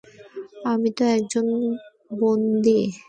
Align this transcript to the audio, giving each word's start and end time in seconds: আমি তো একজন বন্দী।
আমি 0.71 0.89
তো 0.97 1.03
একজন 1.17 1.45
বন্দী। 2.11 2.79